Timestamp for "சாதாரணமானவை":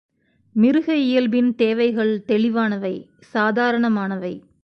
3.33-4.33